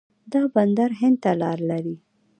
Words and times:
دا 0.31 0.41
بندر 0.53 0.89
هند 0.99 1.17
ته 1.23 1.31
لاره 1.41 1.63
لري. 1.69 1.95